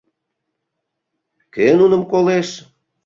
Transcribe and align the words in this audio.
Кӧ 1.53 1.67
нуным 1.79 2.03
колеш? 2.11 2.49